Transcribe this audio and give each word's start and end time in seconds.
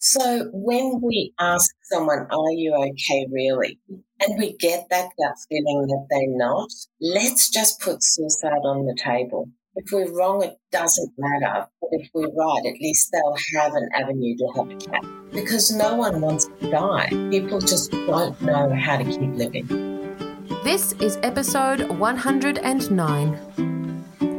So 0.00 0.48
when 0.52 1.00
we 1.02 1.32
ask 1.40 1.74
someone, 1.90 2.28
are 2.30 2.52
you 2.52 2.72
okay 2.72 3.26
really? 3.32 3.80
And 4.20 4.38
we 4.38 4.56
get 4.56 4.86
that 4.90 5.08
gut 5.18 5.34
feeling 5.48 5.86
that 5.88 6.06
they're 6.08 6.36
not, 6.36 6.68
let's 7.00 7.50
just 7.50 7.80
put 7.80 8.04
suicide 8.04 8.62
on 8.64 8.86
the 8.86 8.96
table. 8.96 9.48
If 9.74 9.90
we're 9.92 10.16
wrong, 10.16 10.44
it 10.44 10.56
doesn't 10.70 11.12
matter. 11.18 11.66
But 11.80 11.90
if 11.90 12.08
we're 12.14 12.28
right, 12.28 12.64
at 12.64 12.80
least 12.80 13.10
they'll 13.12 13.60
have 13.60 13.74
an 13.74 13.88
avenue 13.92 14.36
to 14.36 14.46
have 14.54 14.70
a. 14.70 15.32
Because 15.32 15.72
no 15.72 15.96
one 15.96 16.20
wants 16.20 16.46
to 16.46 16.70
die. 16.70 17.08
People 17.30 17.58
just 17.58 17.90
don't 17.90 18.40
know 18.40 18.72
how 18.72 18.98
to 18.98 19.04
keep 19.04 19.34
living. 19.34 19.66
This 20.62 20.92
is 21.00 21.18
episode 21.24 21.90
109. 21.90 23.77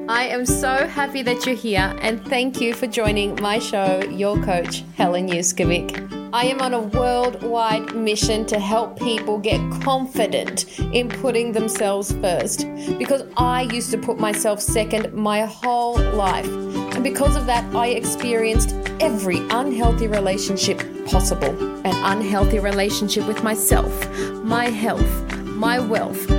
I 0.09 0.23
am 0.23 0.43
so 0.43 0.87
happy 0.87 1.21
that 1.21 1.45
you're 1.45 1.53
here 1.53 1.95
and 2.01 2.25
thank 2.25 2.59
you 2.59 2.73
for 2.73 2.87
joining 2.87 3.39
my 3.43 3.59
show, 3.59 4.01
Your 4.09 4.41
Coach, 4.43 4.83
Helen 4.97 5.27
Yuskovic. 5.27 6.31
I 6.33 6.45
am 6.45 6.61
on 6.61 6.73
a 6.73 6.81
worldwide 6.81 7.95
mission 7.95 8.43
to 8.47 8.57
help 8.59 8.99
people 8.99 9.37
get 9.37 9.59
confident 9.83 10.79
in 10.79 11.09
putting 11.09 11.51
themselves 11.51 12.11
first 12.13 12.65
because 12.97 13.21
I 13.37 13.69
used 13.71 13.91
to 13.91 13.99
put 13.99 14.17
myself 14.17 14.61
second 14.61 15.13
my 15.13 15.45
whole 15.45 15.99
life. 15.99 16.47
And 16.47 17.03
because 17.03 17.35
of 17.35 17.45
that, 17.45 17.63
I 17.75 17.89
experienced 17.89 18.75
every 18.99 19.37
unhealthy 19.51 20.07
relationship 20.07 20.79
possible 21.05 21.55
an 21.85 22.17
unhealthy 22.17 22.57
relationship 22.57 23.27
with 23.27 23.43
myself, 23.43 23.93
my 24.43 24.69
health, 24.69 25.37
my 25.45 25.79
wealth 25.79 26.38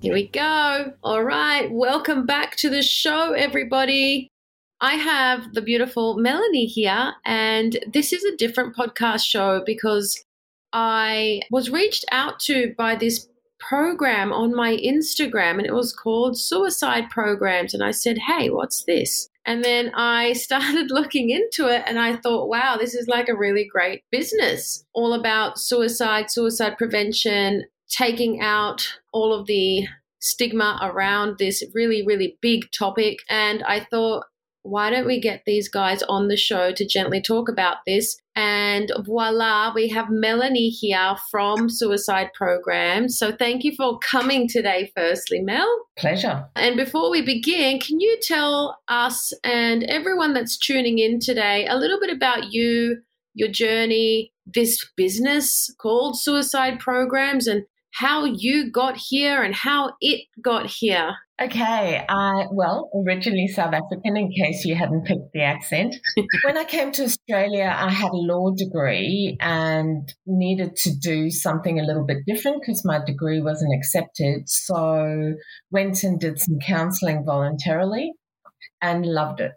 Here 0.00 0.14
we 0.14 0.28
go. 0.28 0.92
All 1.02 1.24
right. 1.24 1.68
Welcome 1.72 2.24
back 2.24 2.54
to 2.56 2.70
the 2.70 2.82
show, 2.82 3.32
everybody. 3.32 4.28
I 4.80 4.94
have 4.94 5.54
the 5.54 5.60
beautiful 5.60 6.16
Melanie 6.16 6.66
here, 6.66 7.14
and 7.24 7.76
this 7.92 8.12
is 8.12 8.22
a 8.22 8.36
different 8.36 8.76
podcast 8.76 9.26
show 9.26 9.60
because 9.66 10.24
I 10.72 11.40
was 11.50 11.70
reached 11.70 12.04
out 12.12 12.38
to 12.40 12.74
by 12.78 12.94
this 12.94 13.26
program 13.58 14.32
on 14.32 14.54
my 14.54 14.76
Instagram, 14.76 15.58
and 15.58 15.66
it 15.66 15.74
was 15.74 15.92
called 15.92 16.38
Suicide 16.38 17.10
Programs. 17.10 17.74
And 17.74 17.82
I 17.82 17.90
said, 17.90 18.18
Hey, 18.18 18.50
what's 18.50 18.84
this? 18.84 19.28
And 19.44 19.64
then 19.64 19.90
I 19.96 20.32
started 20.34 20.92
looking 20.92 21.30
into 21.30 21.66
it, 21.66 21.82
and 21.88 21.98
I 21.98 22.14
thought, 22.18 22.48
wow, 22.48 22.76
this 22.76 22.94
is 22.94 23.08
like 23.08 23.28
a 23.28 23.36
really 23.36 23.64
great 23.64 24.04
business 24.12 24.84
all 24.92 25.12
about 25.12 25.58
suicide, 25.58 26.30
suicide 26.30 26.78
prevention, 26.78 27.64
taking 27.88 28.40
out 28.40 28.98
all 29.12 29.32
of 29.32 29.46
the 29.46 29.86
stigma 30.20 30.78
around 30.82 31.38
this 31.38 31.62
really, 31.74 32.04
really 32.04 32.38
big 32.40 32.70
topic. 32.76 33.18
And 33.28 33.62
I 33.62 33.80
thought, 33.80 34.24
why 34.62 34.90
don't 34.90 35.06
we 35.06 35.20
get 35.20 35.42
these 35.46 35.68
guys 35.68 36.02
on 36.04 36.28
the 36.28 36.36
show 36.36 36.72
to 36.72 36.86
gently 36.86 37.22
talk 37.22 37.48
about 37.48 37.76
this? 37.86 38.20
And 38.34 38.92
voila, 39.04 39.72
we 39.74 39.88
have 39.88 40.10
Melanie 40.10 40.68
here 40.68 41.16
from 41.30 41.70
Suicide 41.70 42.30
Program. 42.34 43.08
So 43.08 43.32
thank 43.32 43.64
you 43.64 43.72
for 43.76 43.98
coming 43.98 44.48
today, 44.48 44.92
firstly, 44.94 45.40
Mel. 45.40 45.68
Pleasure. 45.96 46.46
And 46.54 46.76
before 46.76 47.10
we 47.10 47.22
begin, 47.22 47.80
can 47.80 48.00
you 48.00 48.18
tell 48.20 48.78
us 48.88 49.32
and 49.42 49.84
everyone 49.84 50.34
that's 50.34 50.58
tuning 50.58 50.98
in 50.98 51.18
today 51.20 51.66
a 51.66 51.76
little 51.76 51.98
bit 51.98 52.14
about 52.14 52.52
you, 52.52 52.98
your 53.34 53.48
journey, 53.48 54.32
this 54.46 54.84
business 54.96 55.74
called 55.80 56.18
Suicide 56.18 56.78
Programs, 56.78 57.46
and 57.46 57.64
how 57.98 58.24
you 58.24 58.70
got 58.70 58.96
here 58.96 59.42
and 59.42 59.54
how 59.54 59.92
it 60.00 60.26
got 60.40 60.66
here. 60.66 61.16
Okay, 61.40 62.04
I 62.08 62.46
well, 62.52 62.90
originally 62.94 63.48
South 63.48 63.74
African, 63.74 64.16
in 64.16 64.30
case 64.30 64.64
you 64.64 64.74
hadn't 64.74 65.04
picked 65.04 65.32
the 65.32 65.42
accent. 65.42 65.96
when 66.44 66.56
I 66.56 66.64
came 66.64 66.92
to 66.92 67.04
Australia, 67.04 67.74
I 67.76 67.90
had 67.90 68.10
a 68.10 68.16
law 68.16 68.50
degree 68.56 69.36
and 69.40 70.12
needed 70.26 70.76
to 70.76 70.96
do 70.96 71.30
something 71.30 71.78
a 71.78 71.84
little 71.84 72.04
bit 72.04 72.18
different 72.26 72.62
because 72.62 72.84
my 72.84 73.04
degree 73.04 73.40
wasn't 73.40 73.74
accepted. 73.76 74.48
So 74.48 75.34
went 75.70 76.02
and 76.04 76.20
did 76.20 76.38
some 76.40 76.58
counselling 76.64 77.24
voluntarily 77.24 78.12
and 78.80 79.06
loved 79.06 79.40
it 79.40 79.52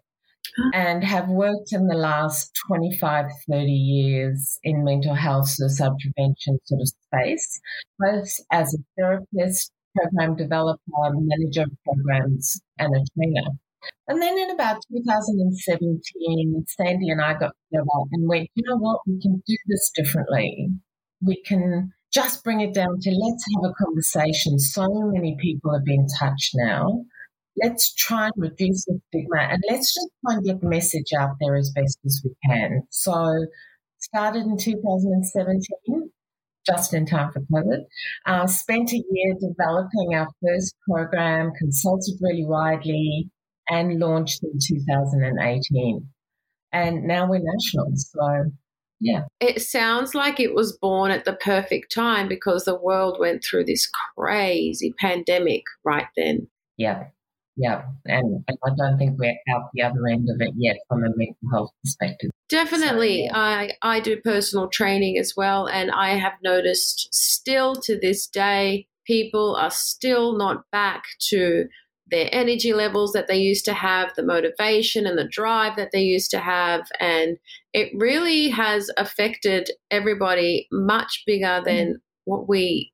and 0.73 1.03
have 1.03 1.29
worked 1.29 1.71
in 1.71 1.87
the 1.87 1.95
last 1.95 2.51
25, 2.67 3.25
30 3.49 3.71
years 3.71 4.59
in 4.63 4.83
mental 4.83 5.15
health, 5.15 5.49
suicide 5.49 5.91
prevention 6.01 6.59
sort 6.65 6.81
of 6.81 6.87
space, 6.87 7.59
both 7.99 8.29
as 8.51 8.73
a 8.73 8.77
therapist, 8.97 9.71
program 9.95 10.35
developer, 10.35 10.79
manager 11.13 11.63
of 11.63 11.71
programs, 11.85 12.61
and 12.77 12.95
a 12.95 12.99
trainer. 13.15 13.49
And 14.07 14.21
then 14.21 14.37
in 14.37 14.51
about 14.51 14.81
2017, 14.91 16.65
Sandy 16.67 17.09
and 17.09 17.21
I 17.21 17.33
got 17.33 17.53
together 17.71 17.85
and 18.11 18.27
went, 18.27 18.49
you 18.55 18.63
know 18.67 18.77
what, 18.77 19.01
we 19.07 19.19
can 19.21 19.41
do 19.45 19.57
this 19.67 19.91
differently. 19.95 20.69
We 21.21 21.41
can 21.43 21.91
just 22.13 22.43
bring 22.43 22.61
it 22.61 22.73
down 22.73 22.99
to 22.99 23.11
let's 23.11 23.45
have 23.55 23.71
a 23.71 23.83
conversation. 23.83 24.59
So 24.59 24.87
many 25.13 25.37
people 25.39 25.73
have 25.73 25.85
been 25.85 26.07
touched 26.19 26.51
now 26.55 27.05
let's 27.61 27.93
try 27.93 28.25
and 28.25 28.33
reduce 28.37 28.85
the 28.85 28.99
stigma 29.07 29.41
and 29.41 29.61
let's 29.69 29.93
just 29.93 30.09
try 30.25 30.35
and 30.35 30.45
get 30.45 30.61
the 30.61 30.67
message 30.67 31.11
out 31.17 31.35
there 31.39 31.55
as 31.55 31.71
best 31.71 31.97
as 32.05 32.21
we 32.23 32.31
can. 32.47 32.81
So, 32.89 33.45
started 33.99 34.43
in 34.43 34.57
2017, 34.57 36.11
just 36.65 36.93
in 36.93 37.05
time 37.05 37.31
for 37.31 37.41
COVID. 37.41 37.83
Uh, 38.25 38.47
spent 38.47 38.93
a 38.93 39.03
year 39.11 39.33
developing 39.39 40.15
our 40.15 40.27
first 40.43 40.75
program, 40.89 41.51
consulted 41.57 42.15
really 42.21 42.45
widely, 42.45 43.29
and 43.69 43.99
launched 43.99 44.43
in 44.43 44.59
2018. 44.61 46.07
And 46.73 47.03
now 47.03 47.27
we're 47.27 47.41
national. 47.41 47.91
So, 47.95 48.51
yeah. 49.01 49.23
It 49.39 49.61
sounds 49.61 50.13
like 50.13 50.39
it 50.39 50.53
was 50.53 50.77
born 50.77 51.11
at 51.11 51.25
the 51.25 51.33
perfect 51.33 51.93
time 51.93 52.27
because 52.27 52.65
the 52.65 52.79
world 52.79 53.17
went 53.19 53.43
through 53.43 53.65
this 53.65 53.89
crazy 54.15 54.93
pandemic 54.99 55.63
right 55.83 56.07
then. 56.15 56.47
Yeah. 56.77 57.05
Yeah. 57.61 57.83
And, 58.05 58.43
I 58.49 58.69
don't 58.75 58.97
think 58.97 59.19
we're 59.19 59.37
out 59.53 59.69
the 59.73 59.83
other 59.83 60.07
end 60.07 60.27
of 60.29 60.41
it 60.41 60.53
yet 60.57 60.77
from 60.87 61.03
a 61.03 61.09
mental 61.15 61.35
health 61.51 61.69
perspective. 61.83 62.31
Definitely. 62.49 63.27
So, 63.27 63.35
yeah. 63.35 63.37
I, 63.37 63.71
I 63.83 63.99
do 63.99 64.19
personal 64.21 64.67
training 64.67 65.19
as 65.19 65.33
well. 65.37 65.67
And 65.67 65.91
I 65.91 66.15
have 66.15 66.33
noticed 66.43 67.09
still 67.13 67.75
to 67.75 67.99
this 67.99 68.25
day, 68.25 68.87
people 69.05 69.55
are 69.55 69.69
still 69.69 70.35
not 70.35 70.63
back 70.71 71.03
to 71.29 71.65
their 72.09 72.29
energy 72.31 72.73
levels 72.73 73.13
that 73.13 73.27
they 73.27 73.37
used 73.37 73.65
to 73.65 73.73
have, 73.73 74.11
the 74.15 74.25
motivation 74.25 75.05
and 75.05 75.17
the 75.17 75.29
drive 75.29 75.75
that 75.75 75.91
they 75.93 76.01
used 76.01 76.31
to 76.31 76.39
have. 76.39 76.81
And 76.99 77.37
it 77.73 77.91
really 77.95 78.49
has 78.49 78.89
affected 78.97 79.69
everybody 79.91 80.67
much 80.71 81.23
bigger 81.27 81.61
than 81.63 81.87
mm. 81.87 81.95
what 82.25 82.49
we 82.49 82.91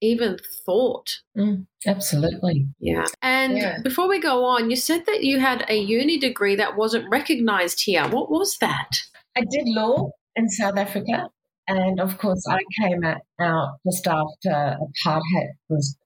even 0.00 0.38
thought. 0.64 1.18
Mm, 1.36 1.66
absolutely. 1.86 2.66
Yeah. 2.78 3.04
And 3.22 3.56
yeah. 3.56 3.78
before 3.82 4.08
we 4.08 4.20
go 4.20 4.44
on, 4.44 4.70
you 4.70 4.76
said 4.76 5.06
that 5.06 5.22
you 5.22 5.40
had 5.40 5.64
a 5.68 5.76
uni 5.76 6.18
degree 6.18 6.56
that 6.56 6.76
wasn't 6.76 7.10
recognized 7.10 7.82
here. 7.84 8.08
What 8.08 8.30
was 8.30 8.56
that? 8.60 8.90
I 9.36 9.40
did 9.40 9.64
law 9.66 10.10
in 10.36 10.48
South 10.48 10.76
Africa. 10.76 11.28
And 11.68 12.00
of 12.00 12.18
course, 12.18 12.44
I 12.48 12.60
came 12.82 13.04
out 13.04 13.78
just 13.86 14.06
after 14.06 14.76
apartheid 15.06 15.52
was 15.68 15.96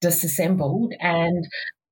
disassembled. 0.00 0.92
And 1.00 1.44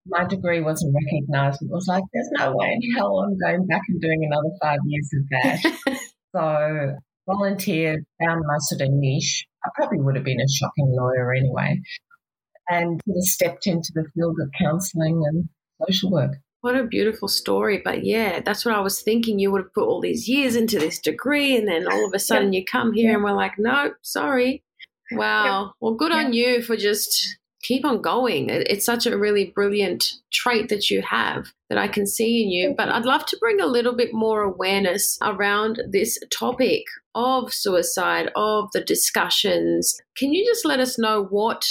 my 0.07 0.25
degree 0.25 0.61
wasn't 0.61 0.95
recognized. 0.95 1.63
It 1.63 1.71
was 1.71 1.87
like, 1.89 2.05
there's 2.13 2.31
no 2.39 2.53
way 2.55 2.79
in 2.81 2.95
hell 2.97 3.19
I'm 3.21 3.39
going 3.39 3.67
back 3.67 3.83
and 3.89 4.01
doing 4.01 4.25
another 4.25 4.55
five 4.63 4.79
years 4.85 5.11
of 5.15 5.29
that. 5.31 5.99
so 6.35 6.97
volunteered, 7.31 8.05
found 8.25 8.43
my 8.47 8.57
sort 8.59 8.83
of 8.83 8.89
niche. 8.91 9.47
I 9.65 9.69
probably 9.75 10.01
would 10.01 10.17
have 10.17 10.25
been 10.25 10.41
a 10.41 10.49
shocking 10.49 10.95
lawyer 10.97 11.35
anyway. 11.35 11.81
And 12.69 13.01
sort 13.07 13.19
of 13.19 13.25
stepped 13.25 13.67
into 13.67 13.91
the 13.95 14.05
field 14.15 14.37
of 14.41 14.51
counselling 14.61 15.23
and 15.27 15.49
social 15.87 16.11
work. 16.11 16.37
What 16.61 16.77
a 16.77 16.85
beautiful 16.85 17.27
story. 17.27 17.81
But 17.83 18.05
yeah, 18.05 18.41
that's 18.41 18.65
what 18.65 18.75
I 18.75 18.81
was 18.81 19.01
thinking. 19.01 19.39
You 19.39 19.51
would 19.51 19.63
have 19.63 19.75
put 19.75 19.89
all 19.89 20.01
these 20.01 20.29
years 20.29 20.55
into 20.57 20.79
this 20.79 20.99
degree, 20.99 21.57
and 21.57 21.67
then 21.67 21.91
all 21.91 22.07
of 22.07 22.13
a 22.15 22.19
sudden 22.19 22.53
you 22.53 22.65
come 22.65 22.93
here 22.93 23.15
and 23.15 23.25
we're 23.25 23.33
like, 23.33 23.59
no, 23.59 23.93
sorry. 24.03 24.63
Wow. 25.13 25.73
Well, 25.81 25.95
good 25.95 26.13
on 26.13 26.33
you 26.33 26.63
for 26.63 26.77
just 26.77 27.39
keep 27.63 27.85
on 27.85 28.01
going. 28.01 28.49
It's 28.49 28.85
such 28.85 29.07
a 29.07 29.19
really 29.19 29.53
brilliant 29.55 30.13
trait 30.33 30.69
that 30.69 30.91
you 30.91 31.03
have 31.03 31.47
that 31.69 31.79
I 31.79 31.89
can 31.89 32.07
see 32.07 32.43
in 32.43 32.51
you. 32.51 32.75
But 32.77 32.89
I'd 32.89 33.05
love 33.05 33.27
to 33.27 33.37
bring 33.39 33.61
a 33.61 33.67
little 33.67 33.95
bit 33.95 34.13
more 34.13 34.43
awareness 34.43 35.19
around 35.23 35.83
this 35.91 36.19
topic 36.33 36.85
of 37.15 37.53
suicide, 37.53 38.31
of 38.37 38.69
the 38.73 38.81
discussions. 38.81 40.01
Can 40.17 40.33
you 40.33 40.45
just 40.47 40.65
let 40.65 40.81
us 40.81 40.99
know 40.99 41.25
what 41.25 41.67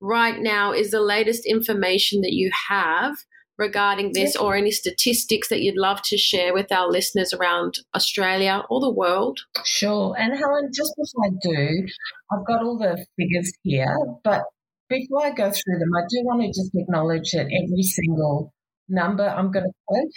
right 0.00 0.40
now 0.40 0.72
is 0.72 0.90
the 0.90 1.00
latest 1.00 1.46
information 1.46 2.22
that 2.22 2.32
you 2.32 2.50
have 2.68 3.16
regarding 3.58 4.12
this 4.14 4.34
or 4.36 4.56
any 4.56 4.70
statistics 4.70 5.48
that 5.50 5.60
you'd 5.60 5.76
love 5.76 6.00
to 6.00 6.16
share 6.16 6.54
with 6.54 6.72
our 6.72 6.88
listeners 6.88 7.34
around 7.34 7.78
Australia 7.94 8.62
or 8.70 8.80
the 8.80 8.90
world? 8.90 9.40
Sure. 9.64 10.16
And 10.18 10.36
Helen, 10.36 10.70
just 10.74 10.94
before 10.96 11.26
I 11.26 11.30
do, 11.42 11.86
I've 12.32 12.46
got 12.46 12.62
all 12.62 12.78
the 12.78 13.04
figures 13.18 13.52
here, 13.62 13.98
but 14.24 14.44
before 14.90 15.24
I 15.24 15.30
go 15.30 15.50
through 15.50 15.78
them, 15.78 15.94
I 15.96 16.02
do 16.10 16.24
want 16.24 16.42
to 16.42 16.48
just 16.48 16.72
acknowledge 16.74 17.30
that 17.32 17.46
every 17.46 17.82
single 17.82 18.52
number 18.88 19.26
I'm 19.26 19.50
going 19.50 19.64
to 19.64 19.72
quote 19.86 20.12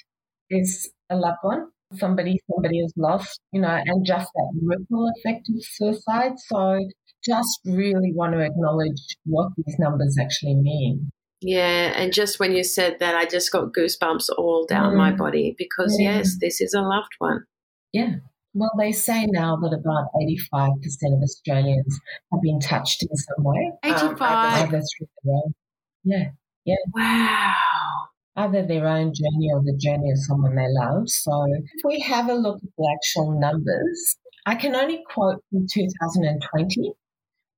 is 0.49 0.91
a 1.09 1.15
loved 1.15 1.37
one, 1.43 1.67
somebody 1.97 2.39
somebody 2.51 2.81
has 2.81 2.91
lost, 2.97 3.39
you 3.51 3.61
know, 3.61 3.79
and 3.85 4.05
just 4.05 4.27
that 4.33 4.59
ripple 4.61 5.09
effect 5.17 5.47
of 5.49 5.63
suicide. 5.63 6.33
So 6.47 6.79
just 7.23 7.59
really 7.65 8.11
want 8.13 8.33
to 8.33 8.39
acknowledge 8.39 8.99
what 9.25 9.51
these 9.55 9.77
numbers 9.79 10.17
actually 10.19 10.55
mean. 10.55 11.11
Yeah, 11.41 11.93
and 11.95 12.13
just 12.13 12.39
when 12.39 12.53
you 12.53 12.63
said 12.63 12.97
that, 12.99 13.15
I 13.15 13.25
just 13.25 13.51
got 13.51 13.73
goosebumps 13.73 14.29
all 14.37 14.65
down 14.65 14.93
mm. 14.93 14.97
my 14.97 15.11
body 15.11 15.55
because, 15.57 15.95
yeah. 15.99 16.17
yes, 16.17 16.37
this 16.39 16.61
is 16.61 16.73
a 16.73 16.81
loved 16.81 17.11
one. 17.19 17.43
Yeah. 17.91 18.15
Well, 18.53 18.71
they 18.77 18.91
say 18.91 19.25
now 19.25 19.55
that 19.57 19.73
about 19.73 20.09
85% 20.53 21.15
of 21.15 21.23
Australians 21.23 21.99
have 22.31 22.41
been 22.41 22.59
touched 22.59 23.01
in 23.01 23.15
some 23.15 23.43
way. 23.43 23.71
85? 23.83 24.11
Um, 24.11 24.19
either, 24.19 24.79
through 24.79 25.07
their 25.23 25.33
own, 25.33 25.53
yeah, 26.03 26.29
yeah. 26.65 26.75
Wow. 26.93 27.55
Either 28.35 28.65
their 28.65 28.87
own 28.87 29.13
journey 29.13 29.49
or 29.53 29.61
the 29.63 29.77
journey 29.77 30.11
of 30.11 30.17
someone 30.19 30.55
they 30.55 30.67
love. 30.67 31.09
So 31.09 31.45
if 31.47 31.81
we 31.83 31.99
have 32.01 32.29
a 32.29 32.33
look 32.35 32.57
at 32.57 32.69
the 32.77 32.97
actual 32.97 33.39
numbers, 33.39 34.17
I 34.45 34.55
can 34.55 34.75
only 34.75 35.03
quote 35.09 35.43
from 35.49 35.65
2020 35.71 36.93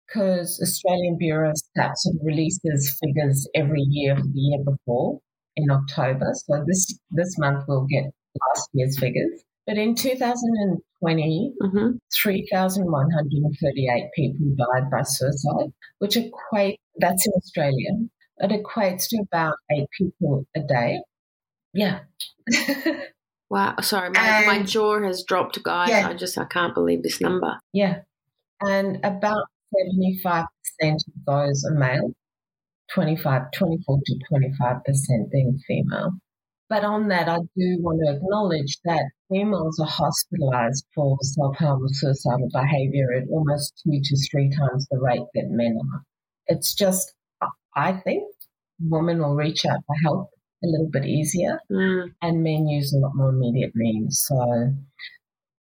because 0.08 0.60
Australian 0.62 1.18
Bureau 1.18 1.50
of 1.50 1.56
Stats 1.56 1.98
sort 1.98 2.16
of 2.16 2.22
releases 2.24 2.98
figures 3.04 3.48
every 3.56 3.82
year 3.90 4.16
for 4.16 4.24
the 4.24 4.40
year 4.40 4.64
before 4.64 5.20
in 5.56 5.70
October. 5.72 6.32
So 6.34 6.64
this, 6.68 7.00
this 7.12 7.38
month 7.38 7.66
we'll 7.68 7.88
get 7.90 8.04
last 8.04 8.70
year's 8.74 9.00
figures. 9.00 9.44
But 9.66 9.78
in 9.78 9.96
2020, 9.96 10.82
mm-hmm. 11.04 11.98
3,138 12.24 14.10
people 14.16 14.56
died 14.58 14.90
by 14.92 15.02
suicide, 15.04 15.72
which 16.00 16.18
equate, 16.18 16.80
that's 16.98 17.28
in 17.28 17.34
Australia, 17.34 17.92
it 18.38 18.64
equates 18.64 19.08
to 19.10 19.18
about 19.22 19.56
eight 19.72 19.88
people 19.98 20.46
a 20.56 20.62
day. 20.62 21.00
Yeah. 21.74 22.00
wow. 23.50 23.76
Sorry, 23.82 24.10
my, 24.10 24.22
and, 24.22 24.48
my 24.48 24.64
jaw 24.64 25.02
has 25.02 25.24
dropped, 25.24 25.62
guys. 25.64 25.90
Yeah. 25.90 26.08
I 26.10 26.14
just, 26.14 26.38
I 26.38 26.46
can't 26.46 26.74
believe 26.74 27.04
this 27.04 27.22
number. 27.22 27.60
Yeah. 27.74 28.00
And 28.62 28.98
about 29.04 29.46
75% 30.08 30.46
of 30.84 30.98
those 31.26 31.66
are 31.66 31.74
male, 31.74 32.14
25, 32.94 33.52
24 33.54 34.00
to 34.06 34.20
25% 34.32 35.32
being 35.32 35.60
female. 35.68 36.12
But 36.68 36.84
on 36.84 37.10
that, 37.10 37.30
I 37.30 37.38
do 37.38 37.78
want 37.80 38.02
to 38.04 38.16
acknowledge 38.16 38.78
that 38.86 39.06
females 39.30 39.80
are 39.80 39.88
hospitalized 39.88 40.86
for 40.96 41.18
self 41.22 41.58
harm 41.58 41.84
or 41.84 41.90
suicidal 41.90 42.50
behavior 42.52 43.14
at 43.14 43.30
almost 43.30 43.82
two 43.84 44.00
to 44.02 44.18
three 44.32 44.50
times 44.50 44.88
the 44.90 44.98
rate 45.00 45.28
that 45.36 45.48
men 45.50 45.78
are. 45.94 46.02
It's 46.48 46.74
just, 46.74 47.14
I 47.76 47.94
think, 47.94 48.24
women 48.80 49.20
will 49.20 49.36
reach 49.36 49.66
out 49.66 49.80
for 49.86 49.96
help 50.04 50.30
a 50.64 50.68
little 50.68 50.90
bit 50.92 51.06
easier, 51.06 51.60
mm. 51.72 52.12
and 52.22 52.44
men 52.44 52.68
use 52.68 52.94
a 52.94 52.98
lot 52.98 53.16
more 53.16 53.30
immediate 53.30 53.76
means. 53.76 54.26
So 54.28 54.74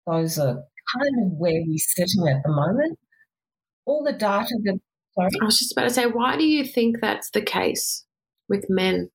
those 0.07 0.39
are 0.39 0.55
kind 0.55 1.25
of 1.25 1.31
where 1.37 1.61
we're 1.65 1.77
sitting 1.77 2.27
at 2.27 2.41
the 2.43 2.51
moment. 2.51 2.97
All 3.85 4.03
the 4.03 4.13
data 4.13 4.57
that, 4.63 4.79
sorry? 5.13 5.29
I 5.41 5.45
was 5.45 5.59
just 5.59 5.71
about 5.73 5.83
to 5.83 5.93
say, 5.93 6.07
why 6.07 6.37
do 6.37 6.45
you 6.45 6.65
think 6.65 6.97
that's 6.99 7.29
the 7.29 7.41
case 7.41 8.05
with 8.49 8.65
men? 8.69 9.09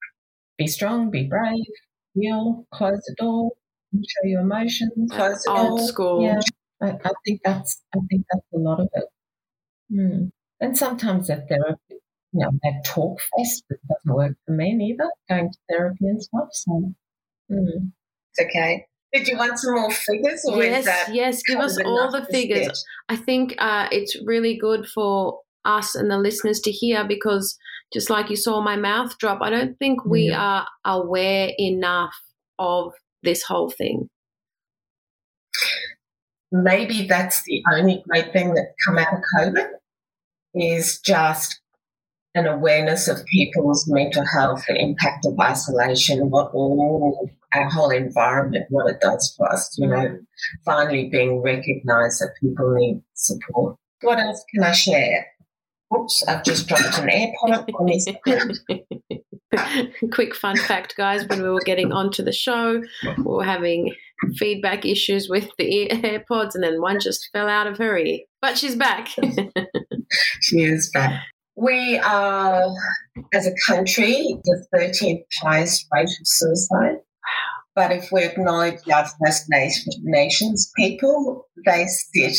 Be 0.61 0.67
strong, 0.67 1.11
be 1.11 1.25
brave, 1.25 1.65
heal, 2.13 2.67
close 2.71 3.01
the 3.07 3.15
door, 3.17 3.51
show 3.95 4.29
your 4.29 4.43
emotions, 4.43 5.11
close 5.11 5.43
the 5.45 5.53
Old 5.53 5.79
door. 5.79 5.89
school. 5.89 6.23
Yeah, 6.23 6.41
I, 6.83 6.91
I, 7.03 7.13
think 7.25 7.41
that's 7.43 7.83
I 7.95 7.99
think 8.11 8.27
that's 8.31 8.45
a 8.55 8.59
lot 8.59 8.81
of 8.81 8.89
it. 8.93 9.05
Hmm. 9.91 10.25
And 10.61 10.77
sometimes 10.77 11.29
that 11.29 11.49
therapy, 11.49 11.81
you 11.89 12.45
know, 12.45 12.51
that 12.63 12.85
talk 12.85 13.23
fest 13.39 13.65
doesn't 13.71 14.15
work 14.15 14.37
for 14.45 14.53
men 14.53 14.83
either. 14.83 15.11
Going 15.31 15.51
to 15.51 15.59
therapy 15.71 16.05
and 16.09 16.23
stuff. 16.23 16.49
So 16.53 16.93
hmm. 17.49 17.89
it's 18.35 18.47
okay. 18.51 18.85
Did 19.15 19.29
you 19.29 19.39
want 19.39 19.59
some 19.59 19.77
more 19.77 19.91
figures? 19.91 20.45
yes, 20.47 21.09
yes. 21.11 21.43
Give 21.43 21.59
us 21.59 21.79
all 21.83 22.11
the 22.13 22.27
figures. 22.27 22.85
I 23.09 23.17
think 23.17 23.55
uh, 23.57 23.89
it's 23.91 24.15
really 24.27 24.59
good 24.59 24.87
for 24.87 25.41
us 25.65 25.95
and 25.95 26.11
the 26.11 26.19
listeners 26.19 26.61
to 26.61 26.71
hear 26.71 27.07
because 27.07 27.57
just 27.93 28.11
like 28.11 28.31
you 28.31 28.37
saw 28.37 28.61
my 28.61 28.77
mouth 28.77 29.17
drop, 29.19 29.41
I 29.43 29.51
don't 29.51 29.79
think 29.79 30.05
we 30.05 30.29
yeah. 30.29 30.41
are 30.41 30.69
aware 30.85 31.51
enough 31.59 32.15
of 32.59 32.93
this 33.23 33.43
whole 33.43 33.71
thing. 33.71 34.09
Maybe 36.53 37.07
that's 37.07 37.43
the 37.45 37.63
only 37.73 38.03
great 38.09 38.33
thing 38.33 38.55
that 38.55 38.75
come 38.87 38.99
out 38.99 39.13
of 39.13 39.21
COVID 39.39 39.69
is 40.55 41.01
just 41.01 41.61
an 42.35 42.47
awareness 42.47 43.09
of 43.09 43.25
people's 43.27 43.87
mental 43.89 44.25
health, 44.25 44.65
the 44.69 44.77
impact 44.77 45.27
of 45.27 45.39
isolation, 45.39 46.31
what 46.31 46.53
all 46.53 47.29
our 47.55 47.69
whole 47.69 47.91
environment, 47.91 48.67
what 48.71 48.89
it 48.89 49.01
does 49.01 49.35
for 49.37 49.53
us, 49.53 49.77
you 49.79 49.89
know, 49.89 50.19
finally 50.65 51.09
being 51.09 51.43
recognized 51.43 52.21
that 52.21 52.35
people 52.41 52.73
need 52.75 53.03
support. 53.15 53.77
What 54.03 54.19
else 54.19 54.45
can 54.53 54.63
I 54.63 54.73
share? 54.73 55.27
Oops, 55.95 56.25
I've 56.29 56.45
just 56.45 56.69
dropped 56.69 56.99
an 56.99 57.09
AirPod 57.09 57.67
on 57.75 57.89
his 57.89 58.09
Quick 60.13 60.37
fun 60.37 60.57
fact, 60.57 60.97
guys, 60.97 61.27
when 61.27 61.43
we 61.43 61.49
were 61.49 61.61
getting 61.61 61.93
onto 61.93 62.23
the 62.23 62.33
show, 62.33 62.81
we 63.19 63.23
were 63.25 63.45
having 63.45 63.93
feedback 64.37 64.85
issues 64.85 65.29
with 65.29 65.51
the 65.59 65.89
AirPods, 65.91 66.55
and 66.55 66.63
then 66.63 66.81
one 66.81 67.01
just 67.01 67.29
fell 67.33 67.49
out 67.49 67.67
of 67.67 67.79
her 67.79 67.99
ear. 67.99 68.21
But 68.41 68.57
she's 68.57 68.77
back. 68.77 69.09
she 70.41 70.63
is 70.63 70.91
back. 70.95 71.25
We 71.57 71.99
are, 71.99 72.69
as 73.35 73.47
a 73.47 73.55
country, 73.67 74.39
the 74.45 74.67
13th 74.75 75.25
highest 75.43 75.87
rate 75.93 76.05
of 76.05 76.27
suicide. 76.27 76.99
But 77.75 77.93
if 77.93 78.11
we 78.13 78.25
acknowledge 78.25 78.79
our 78.93 79.07
First 79.25 79.47
Nations 79.49 80.73
people, 80.77 81.49
they 81.67 81.87
sit 81.87 82.37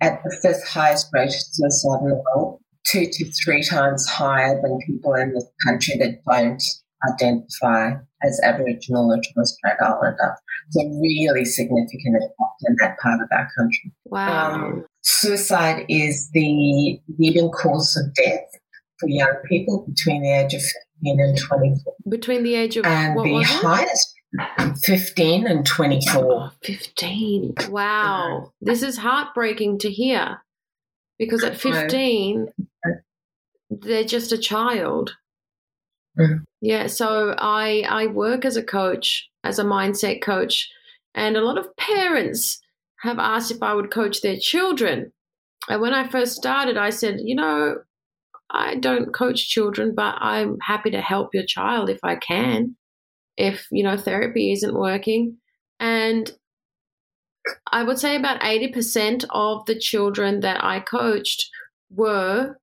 at 0.00 0.20
the 0.22 0.38
fifth 0.42 0.66
highest 0.68 1.08
rate 1.12 1.28
of 1.28 1.34
suicide 1.34 2.00
in 2.02 2.08
the 2.08 2.22
world, 2.34 2.60
two 2.86 3.06
to 3.10 3.32
three 3.32 3.62
times 3.62 4.06
higher 4.06 4.60
than 4.62 4.78
people 4.86 5.14
in 5.14 5.32
the 5.32 5.44
country 5.66 5.96
that 5.98 6.20
don't 6.30 6.62
identify 7.10 7.92
as 8.22 8.40
Aboriginal 8.42 9.12
or 9.12 9.20
Torres 9.20 9.56
Strait 9.56 9.76
Islander. 9.80 10.36
It's 10.68 10.76
a 10.76 10.88
really 11.00 11.44
significant 11.44 12.16
impact 12.16 12.62
in 12.66 12.76
that 12.80 12.98
part 12.98 13.20
of 13.20 13.28
our 13.32 13.48
country. 13.56 13.92
Wow. 14.04 14.54
Um, 14.54 14.84
suicide 15.02 15.84
is 15.88 16.30
the 16.32 17.00
leading 17.18 17.50
cause 17.50 17.96
of 17.96 18.14
death 18.14 18.48
for 18.98 19.08
young 19.08 19.34
people 19.48 19.86
between 19.86 20.22
the 20.22 20.32
age 20.32 20.54
of 20.54 20.62
15 20.62 21.20
and 21.20 21.38
24. 21.38 21.94
Between 22.08 22.42
the 22.42 22.54
age 22.54 22.76
of 22.76 22.86
and 22.86 23.18
the 23.18 23.42
highest 23.42 24.14
15 24.82 25.46
and 25.46 25.64
24. 25.64 26.52
15. 26.64 27.54
Wow. 27.68 28.52
This 28.60 28.82
is 28.82 28.98
heartbreaking 28.98 29.78
to 29.80 29.90
hear 29.90 30.40
because 31.18 31.44
at 31.44 31.58
15, 31.58 32.48
they're 33.70 34.04
just 34.04 34.32
a 34.32 34.38
child. 34.38 35.16
Mm. 36.18 36.44
Yeah, 36.60 36.86
so 36.86 37.34
I 37.38 37.84
I 37.88 38.06
work 38.06 38.44
as 38.44 38.56
a 38.56 38.62
coach, 38.62 39.28
as 39.44 39.58
a 39.58 39.64
mindset 39.64 40.22
coach, 40.22 40.68
and 41.14 41.36
a 41.36 41.44
lot 41.44 41.58
of 41.58 41.76
parents 41.76 42.60
have 43.00 43.18
asked 43.18 43.50
if 43.50 43.62
I 43.62 43.74
would 43.74 43.90
coach 43.90 44.20
their 44.20 44.36
children. 44.36 45.12
And 45.68 45.80
when 45.80 45.92
I 45.92 46.08
first 46.08 46.36
started, 46.36 46.76
I 46.76 46.90
said, 46.90 47.20
you 47.22 47.34
know, 47.34 47.76
I 48.50 48.76
don't 48.76 49.12
coach 49.12 49.48
children, 49.48 49.94
but 49.94 50.16
I'm 50.20 50.58
happy 50.60 50.90
to 50.90 51.00
help 51.00 51.34
your 51.34 51.44
child 51.44 51.90
if 51.90 51.98
I 52.02 52.16
can, 52.16 52.76
if, 53.36 53.66
you 53.70 53.82
know, 53.82 53.96
therapy 53.96 54.52
isn't 54.52 54.74
working. 54.74 55.38
And 55.80 56.30
I 57.72 57.82
would 57.82 57.98
say 57.98 58.16
about 58.16 58.40
80% 58.40 59.24
of 59.30 59.66
the 59.66 59.78
children 59.78 60.40
that 60.40 60.64
I 60.64 60.80
coached 60.80 61.48
were 61.90 62.56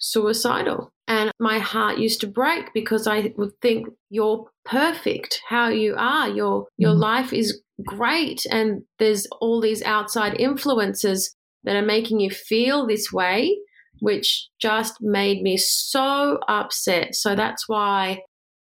suicidal. 0.00 0.92
And 1.06 1.30
my 1.38 1.58
heart 1.58 1.98
used 1.98 2.20
to 2.22 2.26
break 2.26 2.72
because 2.72 3.06
I 3.06 3.32
would 3.36 3.52
think 3.60 3.88
you're 4.10 4.46
perfect 4.64 5.40
how 5.48 5.68
you 5.68 5.94
are. 5.96 6.28
Your 6.28 6.66
your 6.76 6.94
mm. 6.94 7.00
life 7.00 7.32
is 7.32 7.60
great 7.86 8.44
and 8.50 8.82
there's 8.98 9.26
all 9.40 9.60
these 9.60 9.82
outside 9.82 10.38
influences 10.38 11.34
that 11.64 11.76
are 11.76 11.84
making 11.84 12.20
you 12.20 12.30
feel 12.30 12.86
this 12.86 13.12
way, 13.12 13.56
which 14.00 14.48
just 14.60 14.94
made 15.00 15.42
me 15.42 15.56
so 15.56 16.38
upset. 16.48 17.14
So 17.14 17.34
that's 17.34 17.68
why 17.68 18.20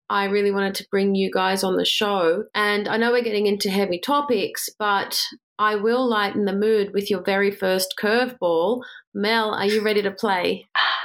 I 0.09 0.25
really 0.25 0.52
wanted 0.52 0.76
to 0.76 0.87
bring 0.90 1.14
you 1.14 1.31
guys 1.33 1.64
on 1.64 1.76
the 1.76 1.85
show. 1.85 2.45
And 2.55 2.88
I 2.88 2.97
know 2.97 3.11
we're 3.11 3.23
getting 3.23 3.47
into 3.47 3.71
heavy 3.71 3.99
topics, 3.99 4.69
but 4.78 5.21
I 5.59 5.75
will 5.75 6.09
lighten 6.09 6.45
the 6.45 6.55
mood 6.55 6.90
with 6.95 7.11
your 7.11 7.23
very 7.23 7.50
first 7.50 7.95
curveball. 8.00 8.83
Mel, 9.14 9.52
are 9.52 9.66
you 9.66 9.83
ready 9.83 10.02
to 10.02 10.11
play? 10.11 10.69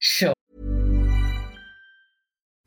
Sure. 0.00 0.39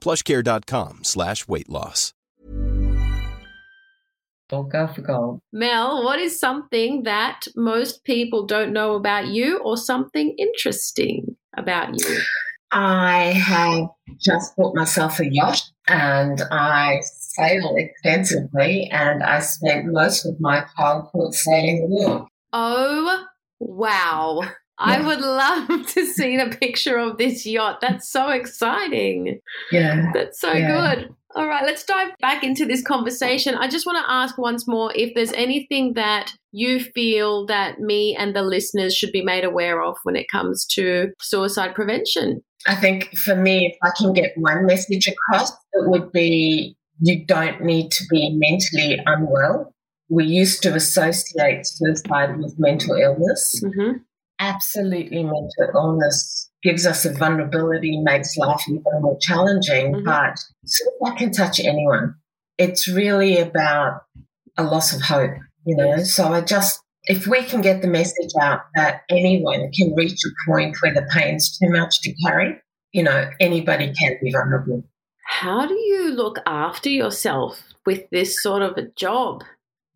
plushcare.com 0.00 1.00
slash 1.04 1.46
weight 1.46 1.68
loss. 1.68 2.12
go 4.50 4.88
for 4.88 5.02
gold. 5.02 5.40
Mel, 5.52 6.02
what 6.04 6.18
is 6.18 6.38
something 6.38 7.04
that 7.04 7.46
most 7.54 8.04
people 8.04 8.46
don't 8.46 8.72
know 8.72 8.94
about 8.94 9.28
you 9.28 9.58
or 9.58 9.76
something 9.76 10.34
interesting 10.38 11.36
about 11.56 11.98
you? 11.98 12.18
I 12.72 13.32
have 13.32 13.88
just 14.20 14.56
bought 14.56 14.76
myself 14.76 15.18
a 15.18 15.32
yacht 15.32 15.62
and 15.88 16.40
I 16.52 17.00
sail 17.02 17.74
extensively 17.76 18.88
and 18.92 19.22
I 19.22 19.40
spent 19.40 19.86
most 19.86 20.24
of 20.24 20.40
my 20.40 20.64
childhood 20.76 21.34
sailing 21.34 21.80
the 21.80 21.96
world. 21.96 22.28
Oh, 22.52 23.24
wow. 23.58 24.42
I 24.80 25.06
would 25.06 25.20
love 25.20 25.86
to 25.94 26.06
see 26.06 26.36
the 26.36 26.56
picture 26.56 26.96
of 26.96 27.18
this 27.18 27.44
yacht. 27.44 27.80
That's 27.80 28.10
so 28.10 28.30
exciting. 28.30 29.40
Yeah. 29.70 30.10
That's 30.14 30.40
so 30.40 30.52
yeah. 30.52 30.96
good. 30.96 31.14
All 31.36 31.46
right, 31.46 31.64
let's 31.64 31.84
dive 31.84 32.10
back 32.20 32.42
into 32.42 32.66
this 32.66 32.82
conversation. 32.82 33.54
I 33.54 33.68
just 33.68 33.86
want 33.86 33.98
to 33.98 34.10
ask 34.10 34.36
once 34.36 34.66
more 34.66 34.90
if 34.96 35.14
there's 35.14 35.32
anything 35.34 35.92
that 35.94 36.32
you 36.50 36.80
feel 36.80 37.46
that 37.46 37.78
me 37.78 38.16
and 38.16 38.34
the 38.34 38.42
listeners 38.42 38.96
should 38.96 39.12
be 39.12 39.22
made 39.22 39.44
aware 39.44 39.80
of 39.80 39.96
when 40.02 40.16
it 40.16 40.28
comes 40.28 40.66
to 40.72 41.12
suicide 41.20 41.74
prevention. 41.76 42.42
I 42.66 42.74
think 42.74 43.16
for 43.16 43.36
me, 43.36 43.66
if 43.66 43.76
I 43.84 43.90
can 43.96 44.12
get 44.12 44.32
one 44.36 44.66
message 44.66 45.06
across, 45.06 45.52
it 45.52 45.88
would 45.88 46.10
be 46.10 46.74
you 47.00 47.24
don't 47.24 47.62
need 47.62 47.92
to 47.92 48.04
be 48.10 48.30
mentally 48.36 49.00
unwell. 49.06 49.72
We 50.08 50.24
used 50.24 50.64
to 50.64 50.74
associate 50.74 51.64
suicide 51.64 52.38
with 52.38 52.58
mental 52.58 52.96
illness. 52.96 53.62
Mm-hmm 53.64 53.98
absolutely 54.40 55.22
mental 55.22 55.70
illness 55.74 56.50
gives 56.62 56.86
us 56.86 57.04
a 57.04 57.12
vulnerability, 57.12 57.98
makes 58.02 58.36
life 58.36 58.62
even 58.68 58.82
more 59.00 59.18
challenging, 59.20 59.92
mm-hmm. 59.92 60.04
but 60.04 60.36
that 61.00 61.16
can 61.16 61.30
touch 61.30 61.60
anyone. 61.60 62.14
It's 62.58 62.88
really 62.88 63.38
about 63.38 64.02
a 64.56 64.64
loss 64.64 64.94
of 64.94 65.02
hope, 65.02 65.30
you 65.64 65.76
know. 65.76 66.02
So 66.02 66.32
I 66.32 66.40
just, 66.40 66.80
if 67.04 67.26
we 67.26 67.42
can 67.44 67.60
get 67.60 67.80
the 67.80 67.88
message 67.88 68.32
out 68.40 68.60
that 68.74 69.02
anyone 69.08 69.70
can 69.72 69.94
reach 69.94 70.18
a 70.24 70.50
point 70.50 70.76
where 70.80 70.92
the 70.92 71.08
pain's 71.12 71.56
too 71.58 71.70
much 71.70 72.00
to 72.02 72.14
carry, 72.26 72.60
you 72.92 73.02
know, 73.02 73.30
anybody 73.40 73.92
can 73.98 74.16
be 74.22 74.32
vulnerable. 74.32 74.84
How 75.24 75.64
do 75.66 75.74
you 75.74 76.10
look 76.10 76.38
after 76.44 76.90
yourself 76.90 77.62
with 77.86 78.10
this 78.10 78.42
sort 78.42 78.62
of 78.62 78.76
a 78.76 78.88
job? 78.96 79.44